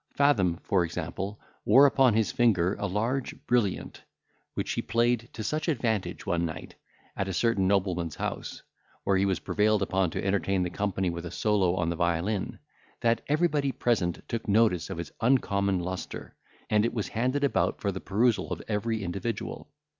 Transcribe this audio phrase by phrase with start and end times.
[0.15, 4.01] Fathom, for example, wore upon his finger a large brilliant,
[4.55, 6.73] which he played to such advantage one night,
[7.15, 8.63] at a certain nobleman's house,
[9.03, 12.57] where he was prevailed upon to entertain the company with a solo on the violin,
[13.01, 16.35] that everybody present took notice of its uncommon lustre,
[16.67, 19.69] and it was handed about for the perusal of every individual.